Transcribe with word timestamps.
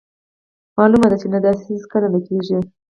مالومه 0.77 1.07
ده 1.11 1.17
چې 1.21 1.27
نه 1.33 1.39
داسې 1.45 1.63
هیڅکله 1.71 2.07
نه 2.13 2.19
کیږي. 2.27 2.57